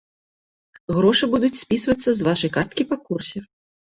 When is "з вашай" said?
2.21-2.53